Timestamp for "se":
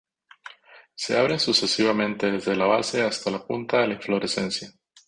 0.95-1.15